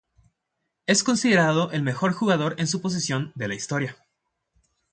Es 0.87 1.03
considerado 1.03 1.69
el 1.69 1.83
mejor 1.83 2.11
jugador 2.11 2.55
en 2.57 2.65
su 2.65 2.81
posición 2.81 3.31
de 3.35 3.47
la 3.47 3.53
historia. 3.53 3.97